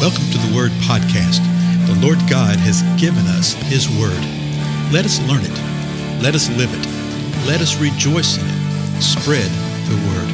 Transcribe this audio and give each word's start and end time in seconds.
Welcome 0.00 0.30
to 0.30 0.38
the 0.38 0.56
Word 0.56 0.70
Podcast. 0.88 1.44
The 1.86 1.94
Lord 2.00 2.16
God 2.20 2.56
has 2.56 2.80
given 2.98 3.26
us 3.26 3.52
His 3.52 3.86
Word. 3.86 4.16
Let 4.90 5.04
us 5.04 5.20
learn 5.28 5.42
it. 5.44 6.22
Let 6.22 6.34
us 6.34 6.48
live 6.56 6.70
it. 6.72 7.46
Let 7.46 7.60
us 7.60 7.78
rejoice 7.78 8.38
in 8.38 8.46
it. 8.46 9.02
Spread 9.02 9.50
the 9.90 9.96
Word. 10.08 10.30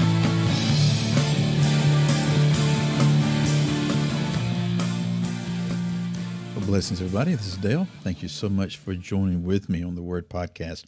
Well, 6.54 6.64
blessings, 6.64 7.01
everybody. 7.01 7.35
This 7.35 7.48
is 7.48 7.56
Dale. 7.56 7.88
Thank 8.04 8.22
you 8.22 8.28
so 8.28 8.48
much 8.48 8.76
for 8.76 8.94
joining 8.94 9.42
with 9.42 9.69
me 9.69 9.83
on 9.83 9.96
the 9.96 10.03
Word 10.03 10.28
Podcast. 10.28 10.85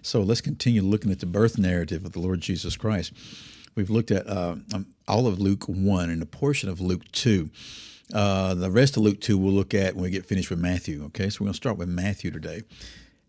So 0.00 0.22
let's 0.22 0.40
continue 0.40 0.80
looking 0.80 1.10
at 1.12 1.20
the 1.20 1.26
birth 1.26 1.58
narrative 1.58 2.06
of 2.06 2.12
the 2.12 2.20
Lord 2.20 2.40
Jesus 2.40 2.78
Christ. 2.78 3.12
We've 3.74 3.90
looked 3.90 4.10
at 4.10 4.26
uh, 4.26 4.56
um, 4.72 4.86
all 5.06 5.26
of 5.26 5.38
Luke 5.38 5.64
1 5.64 6.08
and 6.08 6.22
a 6.22 6.26
portion 6.26 6.70
of 6.70 6.80
Luke 6.80 7.12
2. 7.12 7.50
Uh, 8.12 8.54
the 8.54 8.70
rest 8.70 8.96
of 8.96 9.02
Luke 9.02 9.20
2 9.20 9.38
we'll 9.38 9.52
look 9.52 9.74
at 9.74 9.94
when 9.94 10.04
we 10.04 10.10
get 10.10 10.26
finished 10.26 10.50
with 10.50 10.58
Matthew. 10.58 11.04
Okay, 11.06 11.30
so 11.30 11.38
we're 11.40 11.46
going 11.46 11.52
to 11.52 11.56
start 11.56 11.78
with 11.78 11.88
Matthew 11.88 12.30
today. 12.30 12.62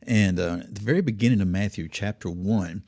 And 0.06 0.40
uh, 0.40 0.58
at 0.62 0.76
the 0.76 0.82
very 0.82 1.02
beginning 1.02 1.40
of 1.40 1.48
Matthew, 1.48 1.88
chapter 1.88 2.30
1, 2.30 2.84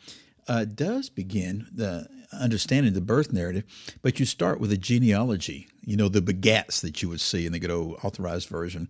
uh, 0.48 0.66
does 0.66 1.10
begin 1.10 1.68
the 1.74 2.08
understanding 2.34 2.94
the 2.94 3.02
birth 3.02 3.32
narrative, 3.32 3.64
but 4.02 4.20
you 4.20 4.26
start 4.26 4.60
with 4.60 4.72
a 4.72 4.78
genealogy, 4.78 5.68
you 5.86 5.96
know, 5.96 6.10
the 6.10 6.22
begats 6.22 6.82
that 6.82 7.02
you 7.02 7.10
would 7.10 7.22
see 7.22 7.46
in 7.46 7.54
the 7.54 7.60
good 7.60 7.72
old 7.72 8.00
authorized 8.04 8.50
version. 8.50 8.90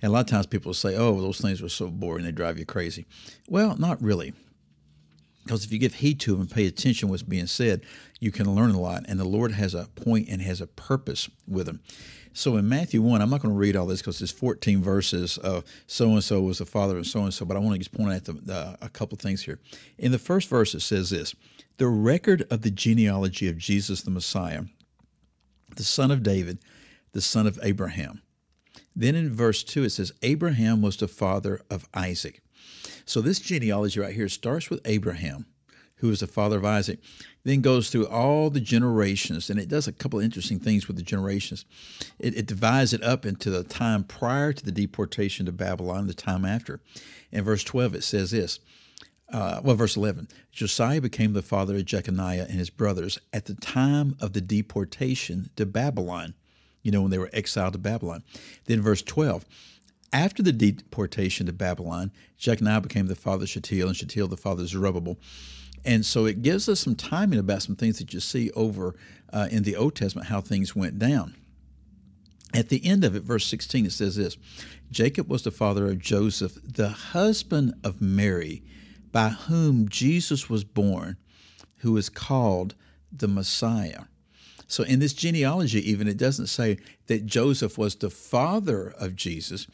And 0.00 0.10
a 0.10 0.12
lot 0.12 0.20
of 0.20 0.26
times 0.26 0.46
people 0.46 0.74
say, 0.74 0.94
oh, 0.94 1.20
those 1.20 1.40
things 1.40 1.60
were 1.60 1.68
so 1.68 1.88
boring, 1.88 2.24
they 2.24 2.30
drive 2.30 2.58
you 2.58 2.64
crazy. 2.64 3.06
Well, 3.48 3.76
not 3.76 4.00
really. 4.00 4.32
Because 5.48 5.64
if 5.64 5.72
you 5.72 5.78
give 5.78 5.94
heed 5.94 6.20
to 6.20 6.32
them 6.32 6.42
and 6.42 6.50
pay 6.50 6.66
attention 6.66 7.08
to 7.08 7.10
what's 7.10 7.22
being 7.22 7.46
said, 7.46 7.80
you 8.20 8.30
can 8.30 8.54
learn 8.54 8.72
a 8.72 8.78
lot. 8.78 9.06
And 9.08 9.18
the 9.18 9.24
Lord 9.24 9.52
has 9.52 9.72
a 9.72 9.88
point 9.96 10.28
and 10.28 10.42
has 10.42 10.60
a 10.60 10.66
purpose 10.66 11.30
with 11.46 11.64
them. 11.64 11.80
So 12.34 12.58
in 12.58 12.68
Matthew 12.68 13.00
1, 13.00 13.22
I'm 13.22 13.30
not 13.30 13.40
going 13.40 13.54
to 13.54 13.58
read 13.58 13.74
all 13.74 13.86
this 13.86 14.02
because 14.02 14.18
there's 14.18 14.30
14 14.30 14.82
verses 14.82 15.38
of 15.38 15.64
so 15.86 16.10
and 16.10 16.22
so 16.22 16.42
was 16.42 16.58
the 16.58 16.66
father 16.66 16.98
of 16.98 17.06
so 17.06 17.22
and 17.22 17.32
so, 17.32 17.46
but 17.46 17.56
I 17.56 17.60
want 17.60 17.72
to 17.72 17.78
just 17.78 17.92
point 17.92 18.12
out 18.12 18.24
the, 18.24 18.54
uh, 18.54 18.76
a 18.82 18.90
couple 18.90 19.16
things 19.16 19.42
here. 19.42 19.58
In 19.96 20.12
the 20.12 20.18
first 20.18 20.50
verse, 20.50 20.74
it 20.74 20.80
says 20.80 21.08
this 21.08 21.34
The 21.78 21.88
record 21.88 22.46
of 22.50 22.60
the 22.60 22.70
genealogy 22.70 23.48
of 23.48 23.56
Jesus 23.56 24.02
the 24.02 24.10
Messiah, 24.10 24.64
the 25.76 25.82
son 25.82 26.10
of 26.10 26.22
David, 26.22 26.58
the 27.12 27.22
son 27.22 27.46
of 27.46 27.58
Abraham. 27.62 28.20
Then 28.94 29.14
in 29.14 29.32
verse 29.32 29.64
2, 29.64 29.84
it 29.84 29.90
says, 29.90 30.12
Abraham 30.22 30.82
was 30.82 30.98
the 30.98 31.08
father 31.08 31.62
of 31.70 31.88
Isaac. 31.94 32.42
So 33.08 33.20
this 33.20 33.40
genealogy 33.40 34.00
right 34.00 34.14
here 34.14 34.28
starts 34.28 34.70
with 34.70 34.80
Abraham 34.84 35.46
who 35.98 36.10
is 36.10 36.20
the 36.20 36.26
father 36.26 36.58
of 36.58 36.64
Isaac, 36.64 36.98
then 37.44 37.60
goes 37.60 37.90
through 37.90 38.06
all 38.06 38.50
the 38.50 38.60
generations, 38.60 39.50
and 39.50 39.58
it 39.58 39.68
does 39.68 39.88
a 39.88 39.92
couple 39.92 40.18
of 40.18 40.24
interesting 40.24 40.58
things 40.58 40.86
with 40.86 40.96
the 40.96 41.02
generations. 41.02 41.64
It, 42.18 42.36
it 42.36 42.46
divides 42.46 42.92
it 42.92 43.02
up 43.02 43.26
into 43.26 43.50
the 43.50 43.64
time 43.64 44.04
prior 44.04 44.52
to 44.52 44.64
the 44.64 44.72
deportation 44.72 45.46
to 45.46 45.52
Babylon, 45.52 46.06
the 46.06 46.14
time 46.14 46.44
after. 46.44 46.80
In 47.32 47.44
verse 47.44 47.64
12, 47.64 47.96
it 47.96 48.04
says 48.04 48.30
this. 48.30 48.60
Uh, 49.30 49.60
well, 49.62 49.76
verse 49.76 49.94
11 49.94 50.26
Josiah 50.52 51.02
became 51.02 51.34
the 51.34 51.42
father 51.42 51.76
of 51.76 51.84
Jeconiah 51.84 52.46
and 52.48 52.58
his 52.58 52.70
brothers 52.70 53.18
at 53.30 53.44
the 53.44 53.54
time 53.54 54.16
of 54.20 54.32
the 54.32 54.40
deportation 54.40 55.50
to 55.56 55.66
Babylon, 55.66 56.32
you 56.82 56.90
know, 56.90 57.02
when 57.02 57.10
they 57.10 57.18
were 57.18 57.28
exiled 57.34 57.74
to 57.74 57.78
Babylon. 57.78 58.22
Then, 58.64 58.80
verse 58.80 59.02
12 59.02 59.44
after 60.12 60.42
the 60.42 60.52
deportation 60.52 61.46
to 61.46 61.52
Babylon, 61.52 62.10
Jeconiah 62.38 62.80
became 62.80 63.06
the 63.06 63.14
father 63.14 63.44
of 63.44 63.48
Shealtiel, 63.48 63.88
and 63.88 63.96
Shealtiel 63.96 64.28
the 64.28 64.36
father 64.36 64.62
of 64.62 64.68
Zerubbabel. 64.68 65.18
And 65.84 66.04
so 66.04 66.26
it 66.26 66.42
gives 66.42 66.68
us 66.68 66.80
some 66.80 66.94
timing 66.94 67.38
about 67.38 67.62
some 67.62 67.76
things 67.76 67.98
that 67.98 68.12
you 68.12 68.20
see 68.20 68.50
over 68.52 68.94
uh, 69.32 69.48
in 69.50 69.62
the 69.62 69.76
Old 69.76 69.94
Testament, 69.94 70.28
how 70.28 70.40
things 70.40 70.74
went 70.74 70.98
down. 70.98 71.36
At 72.54 72.70
the 72.70 72.84
end 72.84 73.04
of 73.04 73.14
it, 73.14 73.22
verse 73.22 73.46
16, 73.46 73.86
it 73.86 73.92
says 73.92 74.16
this 74.16 74.36
Jacob 74.90 75.28
was 75.28 75.42
the 75.42 75.50
father 75.50 75.86
of 75.86 75.98
Joseph, 75.98 76.58
the 76.64 76.88
husband 76.88 77.74
of 77.84 78.00
Mary, 78.00 78.62
by 79.12 79.28
whom 79.28 79.88
Jesus 79.88 80.48
was 80.48 80.64
born, 80.64 81.16
who 81.78 81.96
is 81.96 82.08
called 82.08 82.74
the 83.12 83.28
Messiah. 83.28 84.04
So 84.66 84.82
in 84.82 84.98
this 84.98 85.14
genealogy, 85.14 85.90
even, 85.90 86.08
it 86.08 86.18
doesn't 86.18 86.48
say 86.48 86.78
that 87.06 87.24
Joseph 87.24 87.78
was 87.78 87.96
the 87.96 88.10
father 88.10 88.94
of 88.98 89.16
Jesus. 89.16 89.66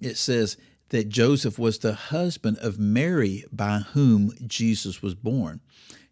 It 0.00 0.16
says 0.16 0.56
that 0.90 1.08
Joseph 1.08 1.58
was 1.58 1.78
the 1.78 1.94
husband 1.94 2.58
of 2.58 2.78
Mary 2.78 3.44
by 3.52 3.78
whom 3.78 4.32
Jesus 4.46 5.02
was 5.02 5.14
born. 5.14 5.60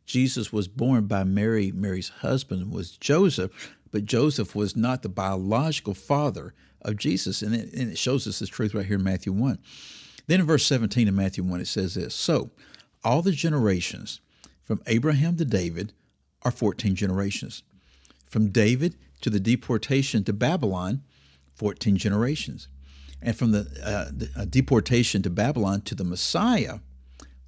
Jesus 0.07 0.53
was 0.53 0.69
born 0.69 1.07
by 1.07 1.25
Mary. 1.25 1.71
Mary's 1.73 2.09
husband 2.09 2.73
was 2.73 2.97
Joseph, 2.97 3.77
but 3.91 4.05
Joseph 4.05 4.55
was 4.55 4.77
not 4.77 5.03
the 5.03 5.09
biological 5.09 5.95
father 5.95 6.55
of 6.83 6.97
Jesus. 6.97 7.43
And 7.43 7.55
it, 7.55 7.73
and 7.75 7.91
it 7.93 7.99
shows 7.99 8.27
us 8.27 8.39
this 8.39 8.49
truth 8.49 8.75
right 8.75 8.87
here 8.87 8.97
in 8.97 9.05
Matthew 9.05 9.33
1. 9.33 9.59
Then 10.27 10.41
in 10.41 10.47
verse 10.47 10.65
17 10.67 11.09
of 11.09 11.15
Matthew 11.15 11.43
1, 11.45 11.61
it 11.61 11.67
says 11.67 11.95
this 11.95 12.15
So, 12.15 12.51
all 13.05 13.23
the 13.23 13.33
generations 13.33 14.21
from 14.63 14.83
Abraham 14.87 15.37
to 15.37 15.45
David 15.45 15.93
are 16.43 16.51
14 16.51 16.95
generations. 16.95 17.63
From 18.27 18.51
David 18.51 18.97
to 19.23 19.31
the 19.31 19.41
deportation 19.41 20.25
to 20.25 20.33
Babylon, 20.33 21.03
14 21.55 21.97
generations 21.97 22.69
and 23.21 23.37
from 23.37 23.53
the, 23.53 23.61
uh, 23.83 24.11
the 24.13 24.31
uh, 24.37 24.45
deportation 24.45 25.23
to 25.23 25.31
Babylon 25.31 25.81
to 25.83 25.95
the 25.95 26.05
Messiah, 26.05 26.79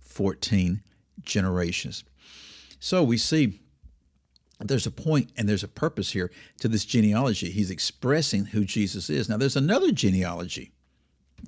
14 0.00 0.82
generations. 1.22 2.04
So 2.78 3.02
we 3.02 3.16
see 3.16 3.60
there's 4.58 4.86
a 4.86 4.90
point 4.90 5.30
and 5.36 5.48
there's 5.48 5.64
a 5.64 5.68
purpose 5.68 6.10
here 6.10 6.30
to 6.58 6.68
this 6.68 6.84
genealogy. 6.84 7.50
He's 7.50 7.70
expressing 7.70 8.46
who 8.46 8.64
Jesus 8.64 9.08
is. 9.08 9.28
Now, 9.28 9.36
there's 9.36 9.56
another 9.56 9.92
genealogy. 9.92 10.72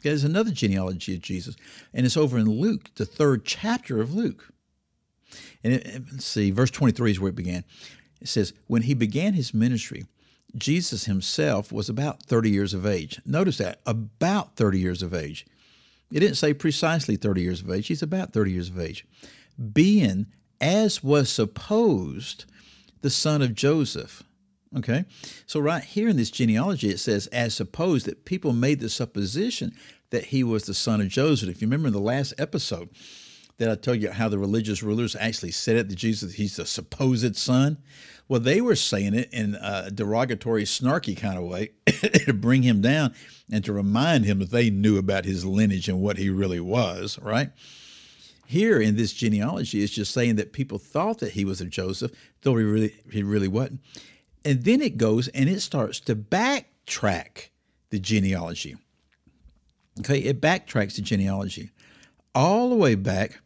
There's 0.03 0.25
another 0.25 0.51
genealogy 0.51 1.15
of 1.15 1.21
Jesus, 1.21 1.55
and 1.93 2.07
it's 2.07 2.17
over 2.17 2.39
in 2.39 2.47
Luke, 2.47 2.95
the 2.95 3.05
third 3.05 3.45
chapter 3.45 4.01
of 4.01 4.15
Luke. 4.15 4.49
And 5.63 5.75
it, 5.75 6.23
see, 6.23 6.51
verse 6.51 6.71
23 6.71 7.11
is 7.11 7.21
where 7.21 7.29
it 7.29 7.37
began. 7.37 7.65
It 8.21 8.29
says, 8.29 8.55
When 8.69 8.83
he 8.83 8.95
began 8.95 9.35
his 9.35 9.53
ministry, 9.53 10.07
Jesus 10.57 11.05
himself 11.05 11.73
was 11.73 11.89
about 11.89 12.23
30 12.23 12.51
years 12.51 12.75
of 12.75 12.87
age. 12.87 13.21
Notice 13.25 13.59
that, 13.59 13.81
about 13.87 14.57
30 14.57 14.79
years 14.79 15.03
of 15.03 15.15
age. 15.15 15.47
It 16.13 16.21
didn't 16.21 16.37
say 16.37 16.53
precisely 16.53 17.17
30 17.17 17.41
years 17.41 17.63
of 17.63 17.71
age, 17.71 17.87
he's 17.87 18.03
about 18.03 18.33
30 18.33 18.53
years 18.53 18.69
of 18.69 18.79
age. 18.79 19.07
Being, 19.73 20.27
as 20.61 21.03
was 21.03 21.31
supposed, 21.31 22.45
the 23.01 23.11
son 23.11 23.43
of 23.43 23.55
Joseph. 23.55 24.23
Okay? 24.77 25.05
So, 25.47 25.61
right 25.61 25.85
here 25.85 26.09
in 26.09 26.17
this 26.17 26.31
genealogy, 26.31 26.91
it 26.91 27.01
says, 27.01 27.27
as 27.29 27.55
supposed, 27.55 28.07
that 28.07 28.25
people 28.25 28.53
made 28.53 28.81
the 28.81 28.89
supposition 28.89 29.75
that 30.11 30.27
he 30.27 30.45
was 30.45 30.65
the 30.65 30.75
son 30.75 31.01
of 31.01 31.09
Joseph. 31.09 31.49
If 31.49 31.61
you 31.61 31.67
remember 31.67 31.89
in 31.89 31.95
the 31.95 32.01
last 32.01 32.35
episode, 32.39 32.91
that 33.59 33.71
I 33.71 33.75
told 33.75 34.03
you 34.03 34.11
how 34.11 34.29
the 34.29 34.39
religious 34.39 34.83
rulers 34.83 35.15
actually 35.17 35.53
said 35.53 35.77
it 35.77 35.89
that 35.89 35.97
Jesus, 35.97 36.35
he's 36.35 36.57
the 36.57 36.67
supposed 36.67 37.37
son. 37.37 37.79
Well, 38.29 38.41
they 38.41 38.61
were 38.61 38.77
saying 38.77 39.15
it 39.15 39.29
in 39.33 39.57
a 39.61 39.91
derogatory, 39.91 40.65
snarky 40.65 41.17
kind 41.17 41.39
of 41.39 41.45
way 41.45 41.71
to 41.87 42.33
bring 42.33 42.63
him 42.63 42.81
down 42.81 43.15
and 43.51 43.65
to 43.65 43.73
remind 43.73 44.25
him 44.25 44.39
that 44.39 44.51
they 44.51 44.71
knew 44.71 44.97
about 44.97 45.25
his 45.25 45.45
lineage 45.45 45.89
and 45.89 46.01
what 46.01 46.17
he 46.17 46.31
really 46.31 46.61
was, 46.61 47.19
right? 47.21 47.51
Here 48.47 48.81
in 48.81 48.97
this 48.97 49.13
genealogy, 49.13 49.83
it's 49.83 49.93
just 49.93 50.13
saying 50.13 50.37
that 50.37 50.53
people 50.53 50.79
thought 50.79 51.19
that 51.19 51.33
he 51.33 51.45
was 51.45 51.61
of 51.61 51.71
Joseph, 51.71 52.13
though 52.43 52.57
he 52.57 52.65
really 52.65 52.95
he 53.11 53.23
really 53.23 53.49
wasn't. 53.49 53.81
And 54.45 54.65
then 54.65 54.81
it 54.83 54.97
goes 54.97 55.29
and 55.29 55.49
it 55.49 55.61
starts 55.61 56.01
to 56.01 56.17
backtrack 56.17 57.49
the 57.91 57.99
genealogy. 57.99 58.77
Okay, 60.01 60.19
it 60.19 60.41
backtracks 60.41 60.97
the 60.97 61.03
genealogy 61.03 61.71
all 62.35 62.71
the 62.71 62.77
way 62.77 62.95
back 62.95 63.41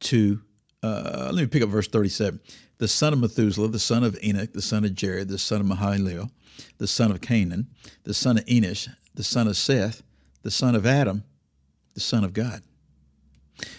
to, 0.00 0.40
uh, 0.82 1.30
let 1.32 1.42
me 1.42 1.46
pick 1.46 1.62
up 1.62 1.68
verse 1.68 1.88
37. 1.88 2.40
The 2.78 2.88
son 2.88 3.12
of 3.12 3.20
Methuselah, 3.20 3.68
the 3.68 3.78
son 3.78 4.04
of 4.04 4.16
Enoch, 4.22 4.52
the 4.52 4.62
son 4.62 4.84
of 4.84 4.94
Jared, 4.94 5.28
the 5.28 5.38
son 5.38 5.60
of 5.60 5.66
Mahalalel, 5.66 6.30
the 6.78 6.86
son 6.86 7.10
of 7.10 7.20
Canaan, 7.20 7.68
the 8.04 8.14
son 8.14 8.38
of 8.38 8.44
Enosh, 8.46 8.88
the 9.14 9.24
son 9.24 9.48
of 9.48 9.56
Seth, 9.56 10.02
the 10.42 10.50
son 10.50 10.74
of 10.74 10.86
Adam, 10.86 11.24
the 11.94 12.00
son 12.00 12.22
of 12.22 12.32
God. 12.32 12.62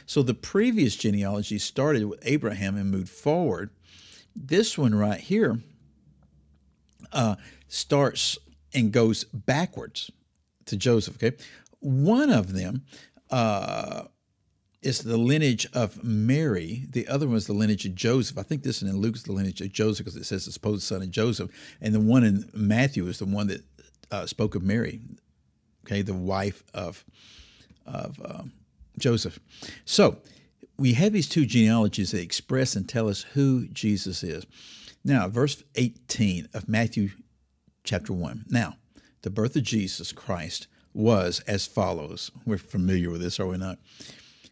So 0.06 0.22
the 0.22 0.34
previous 0.34 0.96
genealogy 0.96 1.58
started 1.58 2.06
with 2.06 2.20
Abraham 2.24 2.76
and 2.76 2.92
moved 2.92 3.10
forward. 3.10 3.70
This 4.36 4.78
one 4.78 4.94
right 4.94 5.20
here 5.20 5.62
uh, 7.14 7.36
starts 7.68 8.38
and 8.74 8.92
goes 8.92 9.24
backwards 9.24 10.12
to 10.66 10.78
Joseph. 10.78 11.16
Okay, 11.16 11.38
one 11.80 12.30
of 12.30 12.54
them 12.54 12.84
uh, 13.32 14.04
is 14.81 15.00
the 15.00 15.18
lineage 15.18 15.68
of 15.74 16.04
Mary. 16.04 16.86
The 16.90 17.08
other 17.08 17.28
one 17.28 17.36
is 17.36 17.48
the 17.48 17.54
lineage 17.54 17.86
of 17.86 17.96
Joseph. 17.96 18.38
I 18.38 18.44
think 18.44 18.64
this 18.64 18.81
one 18.81 18.90
in 18.90 18.98
Luke 18.98 19.16
is 19.16 19.24
the 19.24 19.34
lineage 19.34 19.62
of 19.62 19.72
Joseph 19.72 20.06
because 20.06 20.16
it 20.16 20.26
says 20.26 20.46
the 20.46 20.52
supposed 20.52 20.84
son 20.84 21.02
of 21.02 21.12
Joseph. 21.12 21.52
And 21.81 21.94
the 21.94 22.00
one 22.00 22.24
in 22.24 22.50
Matthew 22.54 23.06
is 23.08 23.20
the 23.20 23.26
one 23.26 23.48
that 23.48 23.64
uh, 24.12 24.26
spoke 24.26 24.56
of 24.56 24.64
Mary, 24.64 25.02
okay, 25.86 26.02
the 26.02 26.14
wife 26.14 26.64
of, 26.74 27.04
of 27.86 28.20
uh, 28.24 28.44
Joseph. 28.98 29.40
So 29.84 30.18
we 30.78 30.94
have 30.94 31.12
these 31.12 31.28
two 31.28 31.46
genealogies 31.46 32.12
that 32.12 32.22
express 32.22 32.76
and 32.76 32.88
tell 32.88 33.10
us 33.10 33.24
who 33.34 33.68
Jesus 33.68 34.24
is. 34.24 34.46
Now, 35.04 35.28
verse 35.28 35.64
18 35.76 36.50
of 36.54 36.70
Matthew 36.70 37.10
chapter 37.84 38.14
1. 38.14 38.46
Now, 38.50 38.78
the 39.24 39.30
birth 39.30 39.56
of 39.58 39.64
Jesus 39.64 40.14
Christ 40.14 40.68
was 40.94 41.42
as 41.42 41.68
follows. 41.68 42.31
We're 42.46 42.58
familiar 42.58 43.10
with 43.10 43.22
this, 43.22 43.40
are 43.40 43.48
we 43.48 43.58
not? 43.58 43.78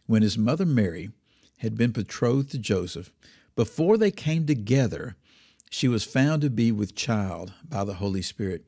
When 0.08 0.22
his 0.22 0.38
mother 0.38 0.64
Mary 0.64 1.10
had 1.58 1.76
been 1.76 1.90
betrothed 1.90 2.50
to 2.52 2.58
Joseph, 2.58 3.12
before 3.54 3.98
they 3.98 4.10
came 4.10 4.46
together, 4.46 5.16
she 5.68 5.86
was 5.86 6.02
found 6.02 6.40
to 6.40 6.48
be 6.48 6.72
with 6.72 6.94
child 6.94 7.52
by 7.68 7.84
the 7.84 7.92
Holy 7.92 8.22
Spirit. 8.22 8.64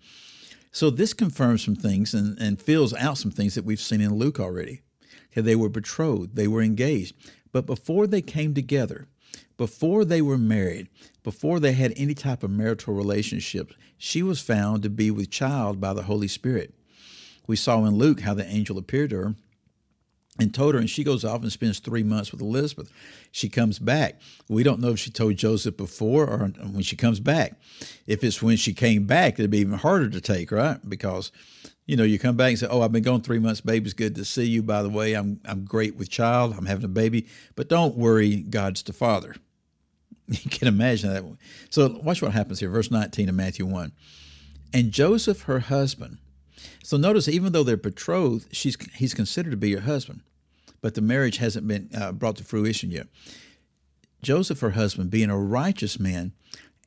So 0.70 0.90
this 0.90 1.14
confirms 1.14 1.64
some 1.64 1.76
things 1.76 2.12
and, 2.12 2.38
and 2.38 2.60
fills 2.60 2.92
out 2.92 3.16
some 3.16 3.30
things 3.30 3.54
that 3.54 3.64
we've 3.64 3.80
seen 3.80 4.02
in 4.02 4.16
Luke 4.16 4.38
already. 4.38 4.82
Okay, 5.32 5.40
they 5.40 5.56
were 5.56 5.70
betrothed, 5.70 6.36
they 6.36 6.46
were 6.46 6.60
engaged. 6.60 7.14
But 7.52 7.64
before 7.64 8.06
they 8.06 8.20
came 8.20 8.52
together, 8.52 9.08
before 9.56 10.04
they 10.04 10.20
were 10.20 10.36
married, 10.36 10.88
before 11.22 11.58
they 11.58 11.72
had 11.72 11.94
any 11.96 12.12
type 12.12 12.42
of 12.42 12.50
marital 12.50 12.92
relationship, 12.92 13.72
she 13.96 14.22
was 14.22 14.42
found 14.42 14.82
to 14.82 14.90
be 14.90 15.10
with 15.10 15.30
child 15.30 15.80
by 15.80 15.94
the 15.94 16.02
Holy 16.02 16.28
Spirit. 16.28 16.74
We 17.46 17.56
saw 17.56 17.86
in 17.86 17.96
Luke 17.96 18.20
how 18.20 18.34
the 18.34 18.46
angel 18.46 18.76
appeared 18.76 19.08
to 19.10 19.16
her 19.16 19.34
and 20.38 20.54
told 20.54 20.74
her, 20.74 20.80
and 20.80 20.88
she 20.88 21.04
goes 21.04 21.24
off 21.24 21.42
and 21.42 21.52
spends 21.52 21.78
three 21.78 22.02
months 22.02 22.32
with 22.32 22.40
Elizabeth. 22.40 22.90
She 23.32 23.48
comes 23.48 23.78
back. 23.78 24.20
We 24.48 24.62
don't 24.62 24.80
know 24.80 24.90
if 24.90 24.98
she 24.98 25.10
told 25.10 25.36
Joseph 25.36 25.76
before 25.76 26.26
or 26.26 26.38
when 26.38 26.82
she 26.82 26.96
comes 26.96 27.20
back. 27.20 27.54
If 28.06 28.24
it's 28.24 28.42
when 28.42 28.56
she 28.56 28.72
came 28.72 29.04
back, 29.04 29.34
it'd 29.34 29.50
be 29.50 29.58
even 29.58 29.78
harder 29.78 30.08
to 30.08 30.20
take, 30.20 30.50
right? 30.50 30.78
Because, 30.88 31.30
you 31.86 31.96
know, 31.96 32.04
you 32.04 32.18
come 32.18 32.36
back 32.36 32.50
and 32.50 32.58
say, 32.58 32.68
"Oh, 32.70 32.80
I've 32.80 32.92
been 32.92 33.02
gone 33.02 33.20
three 33.20 33.38
months. 33.38 33.60
Baby's 33.60 33.92
good 33.92 34.14
to 34.14 34.24
see 34.24 34.46
you. 34.46 34.62
By 34.62 34.82
the 34.82 34.88
way, 34.88 35.14
I'm 35.14 35.40
I'm 35.44 35.64
great 35.64 35.96
with 35.96 36.08
child. 36.08 36.54
I'm 36.56 36.66
having 36.66 36.84
a 36.84 36.88
baby, 36.88 37.26
but 37.56 37.68
don't 37.68 37.96
worry, 37.96 38.36
God's 38.36 38.82
the 38.82 38.92
Father." 38.92 39.34
You 40.30 40.48
can 40.48 40.68
imagine 40.68 41.12
that. 41.12 41.24
So 41.70 41.88
watch 42.04 42.22
what 42.22 42.30
happens 42.30 42.60
here, 42.60 42.70
verse 42.70 42.88
19 42.88 43.28
of 43.28 43.34
Matthew 43.34 43.66
1. 43.66 43.90
And 44.72 44.92
Joseph, 44.92 45.42
her 45.42 45.58
husband. 45.58 46.18
So 46.82 46.96
notice, 46.96 47.28
even 47.28 47.52
though 47.52 47.62
they're 47.62 47.76
betrothed, 47.76 48.48
she's 48.52 48.76
he's 48.94 49.14
considered 49.14 49.50
to 49.50 49.56
be 49.56 49.72
her 49.74 49.80
husband 49.80 50.22
but 50.80 50.94
the 50.94 51.00
marriage 51.00 51.38
hasn't 51.38 51.66
been 51.66 51.90
uh, 51.94 52.12
brought 52.12 52.36
to 52.36 52.44
fruition 52.44 52.90
yet. 52.90 53.06
Joseph, 54.22 54.60
her 54.60 54.70
husband, 54.70 55.10
being 55.10 55.30
a 55.30 55.38
righteous 55.38 55.98
man 55.98 56.32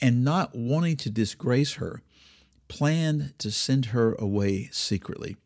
and 0.01 0.23
not 0.23 0.55
wanting 0.55 0.97
to 0.97 1.09
disgrace 1.09 1.75
her, 1.75 2.01
planned 2.67 3.33
to 3.39 3.51
send 3.51 3.87
her 3.87 4.13
away 4.15 4.69
secretly. 4.71 5.37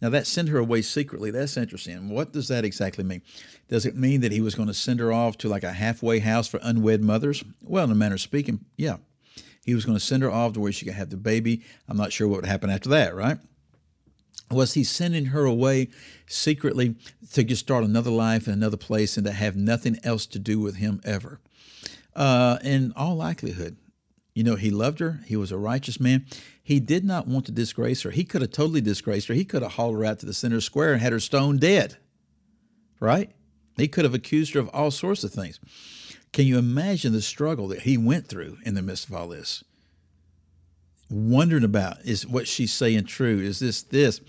Now, 0.00 0.10
that 0.10 0.26
send 0.26 0.50
her 0.50 0.58
away 0.58 0.82
secretly, 0.82 1.30
that's 1.30 1.56
interesting. 1.56 2.10
What 2.10 2.32
does 2.32 2.48
that 2.48 2.66
exactly 2.66 3.02
mean? 3.02 3.22
Does 3.68 3.86
it 3.86 3.96
mean 3.96 4.20
that 4.20 4.32
he 4.32 4.42
was 4.42 4.54
going 4.54 4.68
to 4.68 4.74
send 4.74 5.00
her 5.00 5.10
off 5.10 5.38
to 5.38 5.48
like 5.48 5.64
a 5.64 5.72
halfway 5.72 6.18
house 6.18 6.48
for 6.48 6.60
unwed 6.62 7.02
mothers? 7.02 7.42
Well, 7.62 7.84
in 7.84 7.90
a 7.90 7.94
manner 7.94 8.16
of 8.16 8.20
speaking, 8.20 8.60
yeah. 8.76 8.98
He 9.66 9.74
was 9.74 9.84
going 9.84 9.98
to 9.98 10.04
send 10.04 10.22
her 10.22 10.30
off 10.30 10.54
to 10.54 10.60
where 10.60 10.72
she 10.72 10.86
could 10.86 10.94
have 10.94 11.10
the 11.10 11.18
baby. 11.18 11.62
I'm 11.88 11.98
not 11.98 12.12
sure 12.12 12.26
what 12.26 12.36
would 12.36 12.46
happen 12.46 12.70
after 12.70 12.88
that, 12.90 13.14
right? 13.14 13.38
was 14.50 14.74
he 14.74 14.84
sending 14.84 15.26
her 15.26 15.44
away 15.44 15.88
secretly 16.26 16.94
to 17.32 17.42
just 17.42 17.62
start 17.62 17.84
another 17.84 18.10
life 18.10 18.46
in 18.46 18.52
another 18.52 18.76
place 18.76 19.16
and 19.16 19.26
to 19.26 19.32
have 19.32 19.56
nothing 19.56 19.98
else 20.04 20.26
to 20.26 20.38
do 20.38 20.60
with 20.60 20.76
him 20.76 21.00
ever? 21.04 21.40
Uh, 22.14 22.58
in 22.62 22.92
all 22.94 23.16
likelihood, 23.16 23.76
you 24.34 24.44
know, 24.44 24.54
he 24.54 24.70
loved 24.70 25.00
her. 25.00 25.20
He 25.26 25.36
was 25.36 25.50
a 25.50 25.58
righteous 25.58 25.98
man. 25.98 26.26
He 26.62 26.78
did 26.78 27.04
not 27.04 27.26
want 27.26 27.46
to 27.46 27.52
disgrace 27.52 28.02
her. 28.02 28.10
He 28.10 28.24
could 28.24 28.42
have 28.42 28.52
totally 28.52 28.80
disgraced 28.80 29.28
her. 29.28 29.34
He 29.34 29.44
could 29.44 29.62
have 29.62 29.72
hauled 29.72 29.96
her 29.96 30.04
out 30.04 30.20
to 30.20 30.26
the 30.26 30.34
center 30.34 30.60
square 30.60 30.92
and 30.92 31.02
had 31.02 31.12
her 31.12 31.20
stoned 31.20 31.60
dead, 31.60 31.96
right? 33.00 33.32
He 33.76 33.88
could 33.88 34.04
have 34.04 34.14
accused 34.14 34.54
her 34.54 34.60
of 34.60 34.68
all 34.68 34.90
sorts 34.90 35.24
of 35.24 35.32
things. 35.32 35.58
Can 36.32 36.46
you 36.46 36.58
imagine 36.58 37.12
the 37.12 37.22
struggle 37.22 37.68
that 37.68 37.82
he 37.82 37.96
went 37.96 38.28
through 38.28 38.58
in 38.64 38.74
the 38.74 38.82
midst 38.82 39.08
of 39.08 39.14
all 39.14 39.28
this? 39.28 39.64
wondering 41.10 41.64
about 41.64 42.04
is 42.04 42.26
what 42.26 42.48
she's 42.48 42.72
saying 42.72 43.04
true? 43.04 43.38
Is 43.40 43.58
this 43.58 43.82
this? 43.82 44.20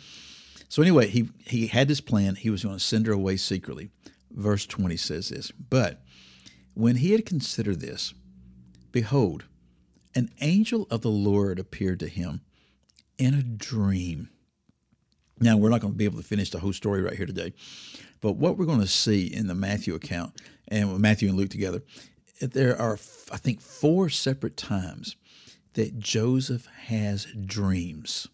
So 0.70 0.82
anyway, 0.82 1.08
he 1.08 1.30
he 1.46 1.68
had 1.68 1.88
this 1.88 2.02
plan. 2.02 2.36
He 2.36 2.50
was 2.50 2.64
going 2.64 2.76
to 2.76 2.84
send 2.84 3.08
her 3.08 3.14
away 3.14 3.38
secretly. 3.38 3.90
Verse 4.32 4.66
20 4.66 4.98
says 4.98 5.30
this, 5.30 5.52
but 5.52 6.02
when 6.76 6.98
he 6.98 7.12
had 7.12 7.26
considered 7.26 7.80
this, 7.80 8.14
behold, 8.92 9.46
an 10.14 10.30
angel 10.42 10.86
of 10.92 11.02
the 11.02 11.10
Lord 11.10 11.58
appeared 11.58 12.00
to 12.02 12.08
him 12.08 12.42
in 13.18 13.34
a 13.34 13.42
dream. 13.42 14.30
Now, 15.40 15.58
we're 15.58 15.70
not 15.70 15.82
going 15.82 15.94
to 15.94 15.98
be 15.98 16.06
able 16.06 16.18
to 16.18 16.28
finish 16.28 16.50
the 16.50 16.60
whole 16.60 16.74
story 16.74 17.02
right 17.02 17.16
here 17.16 17.26
today, 17.26 17.54
but 18.22 18.34
what 18.34 18.58
we're 18.58 18.66
going 18.66 18.82
to 18.82 18.88
see 18.88 19.28
in 19.28 19.48
the 19.48 19.56
Matthew 19.56 19.94
account 19.94 20.34
and 20.68 21.00
Matthew 21.00 21.30
and 21.30 21.38
Luke 21.38 21.50
together, 21.50 21.84
there 22.42 22.80
are, 22.80 22.98
I 23.32 23.38
think, 23.38 23.62
four 23.62 24.10
separate 24.10 24.58
times 24.58 25.16
that 25.74 26.00
Joseph 26.00 26.66
has 26.86 27.28
dreams. 27.46 28.28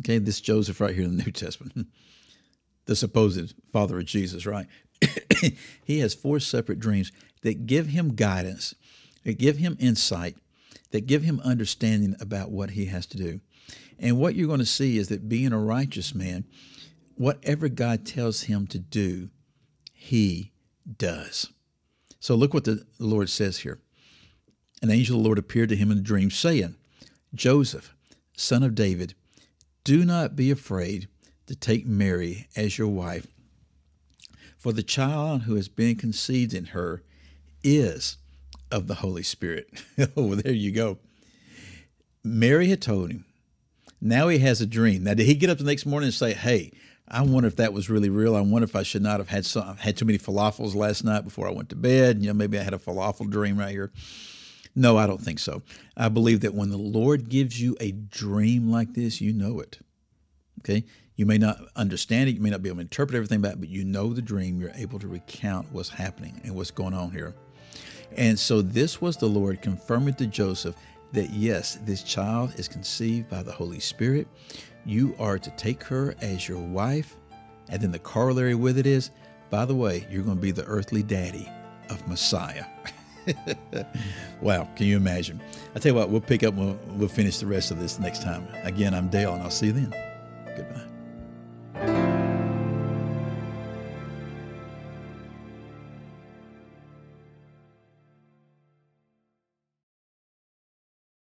Okay, 0.00 0.18
this 0.18 0.40
Joseph 0.40 0.80
right 0.80 0.94
here 0.94 1.04
in 1.04 1.16
the 1.16 1.24
New 1.24 1.32
Testament, 1.32 1.88
the 2.86 2.96
supposed 2.96 3.54
father 3.72 3.98
of 3.98 4.06
Jesus, 4.06 4.46
right? 4.46 4.66
he 5.84 5.98
has 5.98 6.14
four 6.14 6.40
separate 6.40 6.80
dreams 6.80 7.12
that 7.42 7.66
give 7.66 7.88
him 7.88 8.14
guidance, 8.14 8.74
that 9.24 9.38
give 9.38 9.58
him 9.58 9.76
insight, 9.78 10.36
that 10.90 11.06
give 11.06 11.22
him 11.22 11.40
understanding 11.44 12.16
about 12.20 12.50
what 12.50 12.70
he 12.70 12.86
has 12.86 13.04
to 13.06 13.18
do. 13.18 13.40
And 13.98 14.18
what 14.18 14.34
you're 14.34 14.46
going 14.46 14.60
to 14.60 14.66
see 14.66 14.98
is 14.98 15.08
that 15.08 15.28
being 15.28 15.52
a 15.52 15.58
righteous 15.58 16.14
man, 16.14 16.44
whatever 17.16 17.68
God 17.68 18.06
tells 18.06 18.42
him 18.42 18.66
to 18.68 18.78
do, 18.78 19.30
he 19.92 20.52
does. 20.96 21.52
So 22.20 22.34
look 22.34 22.54
what 22.54 22.64
the 22.64 22.84
Lord 22.98 23.28
says 23.28 23.58
here 23.58 23.80
an 24.80 24.90
angel 24.90 25.16
of 25.16 25.22
the 25.22 25.26
Lord 25.26 25.38
appeared 25.38 25.68
to 25.70 25.76
him 25.76 25.90
in 25.90 25.98
a 25.98 26.02
dream, 26.02 26.30
saying, 26.30 26.76
Joseph, 27.34 27.94
son 28.36 28.62
of 28.62 28.74
David, 28.74 29.14
do 29.82 30.04
not 30.04 30.36
be 30.36 30.50
afraid 30.50 31.08
to 31.46 31.56
take 31.56 31.86
Mary 31.86 32.46
as 32.56 32.78
your 32.78 32.88
wife, 32.88 33.26
for 34.56 34.72
the 34.72 34.82
child 34.82 35.42
who 35.42 35.56
has 35.56 35.68
been 35.68 35.96
conceived 35.96 36.54
in 36.54 36.66
her 36.66 37.02
is 37.64 38.18
of 38.70 38.86
the 38.86 38.96
Holy 38.96 39.22
Spirit. 39.22 39.68
oh, 40.16 40.34
there 40.34 40.52
you 40.52 40.70
go. 40.70 40.98
Mary 42.22 42.68
had 42.68 42.82
told 42.82 43.10
him. 43.10 43.24
Now 44.00 44.28
he 44.28 44.38
has 44.38 44.60
a 44.60 44.66
dream. 44.66 45.04
Now, 45.04 45.14
did 45.14 45.26
he 45.26 45.34
get 45.34 45.50
up 45.50 45.58
the 45.58 45.64
next 45.64 45.86
morning 45.86 46.08
and 46.08 46.14
say, 46.14 46.32
Hey, 46.32 46.72
I 47.10 47.22
wonder 47.22 47.46
if 47.46 47.56
that 47.56 47.72
was 47.72 47.88
really 47.88 48.10
real. 48.10 48.36
I 48.36 48.40
wonder 48.40 48.64
if 48.64 48.76
I 48.76 48.82
should 48.82 49.02
not 49.02 49.18
have 49.18 49.28
had 49.28 49.46
some, 49.46 49.76
had 49.78 49.96
too 49.96 50.04
many 50.04 50.18
falafels 50.18 50.74
last 50.74 51.04
night 51.04 51.24
before 51.24 51.48
I 51.48 51.52
went 51.52 51.70
to 51.70 51.76
bed. 51.76 52.20
You 52.20 52.28
know, 52.28 52.34
maybe 52.34 52.58
I 52.58 52.62
had 52.62 52.74
a 52.74 52.78
falafel 52.78 53.30
dream 53.30 53.58
right 53.58 53.70
here. 53.70 53.90
No, 54.74 54.96
I 54.96 55.06
don't 55.06 55.20
think 55.20 55.38
so. 55.38 55.62
I 55.96 56.08
believe 56.08 56.40
that 56.40 56.54
when 56.54 56.70
the 56.70 56.76
Lord 56.76 57.28
gives 57.28 57.60
you 57.60 57.76
a 57.80 57.92
dream 57.92 58.70
like 58.70 58.94
this, 58.94 59.20
you 59.20 59.32
know 59.32 59.58
it. 59.60 59.78
Okay? 60.60 60.84
You 61.16 61.26
may 61.26 61.38
not 61.38 61.58
understand 61.74 62.28
it, 62.28 62.36
you 62.36 62.40
may 62.40 62.50
not 62.50 62.62
be 62.62 62.68
able 62.68 62.76
to 62.76 62.82
interpret 62.82 63.16
everything 63.16 63.40
back, 63.40 63.56
but 63.58 63.68
you 63.68 63.84
know 63.84 64.12
the 64.12 64.22
dream. 64.22 64.60
You're 64.60 64.70
able 64.76 64.98
to 65.00 65.08
recount 65.08 65.72
what's 65.72 65.88
happening 65.88 66.40
and 66.44 66.54
what's 66.54 66.70
going 66.70 66.94
on 66.94 67.10
here. 67.10 67.34
And 68.16 68.38
so 68.38 68.62
this 68.62 69.00
was 69.00 69.16
the 69.16 69.26
Lord 69.26 69.60
confirming 69.62 70.14
to 70.14 70.26
Joseph 70.26 70.76
that 71.12 71.30
yes, 71.30 71.78
this 71.82 72.02
child 72.02 72.52
is 72.58 72.68
conceived 72.68 73.28
by 73.28 73.42
the 73.42 73.52
Holy 73.52 73.80
Spirit. 73.80 74.28
You 74.84 75.14
are 75.18 75.38
to 75.38 75.50
take 75.52 75.82
her 75.84 76.14
as 76.20 76.48
your 76.48 76.58
wife. 76.58 77.16
And 77.68 77.80
then 77.80 77.92
the 77.92 77.98
corollary 77.98 78.54
with 78.54 78.78
it 78.78 78.86
is, 78.86 79.10
by 79.50 79.64
the 79.64 79.74
way, 79.74 80.06
you're 80.10 80.22
going 80.22 80.36
to 80.36 80.42
be 80.42 80.50
the 80.50 80.64
earthly 80.64 81.02
daddy 81.02 81.50
of 81.90 82.06
Messiah. 82.08 82.64
wow, 84.40 84.68
can 84.76 84.86
you 84.86 84.96
imagine? 84.96 85.40
I 85.74 85.78
tell 85.78 85.92
you 85.92 85.98
what, 85.98 86.10
we'll 86.10 86.20
pick 86.20 86.42
up, 86.42 86.54
we'll, 86.54 86.78
we'll 86.90 87.08
finish 87.08 87.38
the 87.38 87.46
rest 87.46 87.70
of 87.70 87.78
this 87.78 87.98
next 87.98 88.22
time. 88.22 88.46
Again, 88.64 88.94
I'm 88.94 89.08
Dale, 89.08 89.34
and 89.34 89.42
I'll 89.42 89.50
see 89.50 89.66
you 89.66 89.72
then. 89.72 89.94
Goodbye. 90.56 90.87